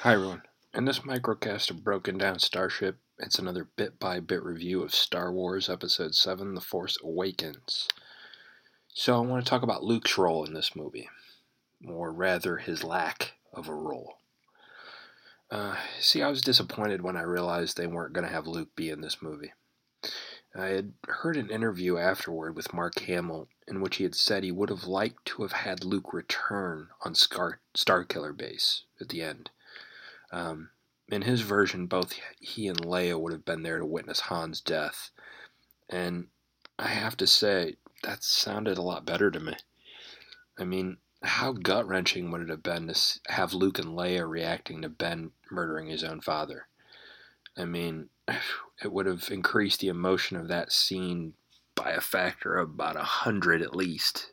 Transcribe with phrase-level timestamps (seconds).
[0.00, 0.42] Hi everyone.
[0.74, 5.32] In this microcast of Broken Down Starship, it's another bit by bit review of Star
[5.32, 7.88] Wars Episode 7 The Force Awakens.
[8.92, 11.08] So, I want to talk about Luke's role in this movie,
[11.88, 14.18] or rather, his lack of a role.
[15.50, 18.90] Uh, see, I was disappointed when I realized they weren't going to have Luke be
[18.90, 19.54] in this movie.
[20.54, 24.52] I had heard an interview afterward with Mark Hamill in which he had said he
[24.52, 29.48] would have liked to have had Luke return on Scar- Starkiller Base at the end.
[30.32, 30.70] Um,
[31.08, 35.10] in his version, both he and Leia would have been there to witness Han's death.
[35.88, 36.28] And
[36.78, 39.54] I have to say, that sounded a lot better to me.
[40.58, 44.82] I mean, how gut wrenching would it have been to have Luke and Leia reacting
[44.82, 46.68] to Ben murdering his own father?
[47.56, 48.10] I mean,
[48.82, 51.34] it would have increased the emotion of that scene
[51.74, 54.32] by a factor of about a hundred at least.